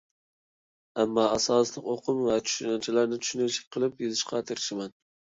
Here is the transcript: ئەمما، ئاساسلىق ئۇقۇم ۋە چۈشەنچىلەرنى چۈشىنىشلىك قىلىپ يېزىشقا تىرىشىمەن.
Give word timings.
ئەمما، 1.01 1.25
ئاساسلىق 1.33 1.89
ئۇقۇم 1.91 2.21
ۋە 2.27 2.37
چۈشەنچىلەرنى 2.47 3.19
چۈشىنىشلىك 3.25 3.67
قىلىپ 3.77 4.01
يېزىشقا 4.05 4.41
تىرىشىمەن. 4.49 4.97